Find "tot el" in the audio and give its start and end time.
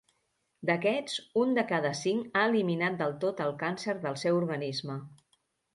3.27-3.55